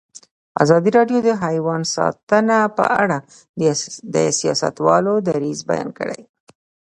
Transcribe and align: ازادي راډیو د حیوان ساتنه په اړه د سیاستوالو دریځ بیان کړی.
ازادي 0.63 0.89
راډیو 0.97 1.19
د 1.23 1.29
حیوان 1.43 1.81
ساتنه 1.95 2.57
په 2.77 2.83
اړه 3.01 3.17
د 4.13 4.15
سیاستوالو 4.39 5.13
دریځ 5.27 5.59
بیان 5.69 5.89
کړی. 5.99 6.21